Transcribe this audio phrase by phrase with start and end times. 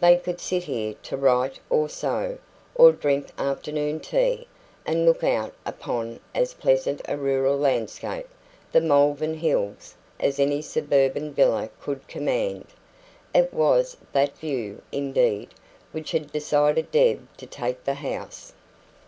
[0.00, 2.38] They could sit here to write or sew,
[2.74, 4.48] or drink afternoon tea,
[4.84, 8.26] and look out upon as pleasant a rural landscape
[8.72, 12.66] the Malvern Hills as any suburban villa could command.
[13.32, 15.50] It was that view, indeed,
[15.92, 18.54] which had decided Deb to take the house.